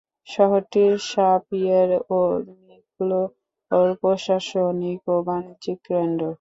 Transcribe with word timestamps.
শহরটি 0.27 0.81
সাঁ 1.09 1.35
পিয়ের 1.47 1.89
ও 2.11 2.19
মিকলোঁ-র 2.65 3.89
প্রশাসনিক 4.01 5.01
ও 5.07 5.25
বাণিজ্যিক 5.27 5.77
কেন্দ্র। 5.89 6.23